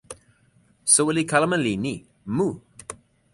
soweli 0.93 1.23
kalama 1.31 1.57
li 1.65 1.73
ni: 1.83 1.93
mu! 2.35 2.49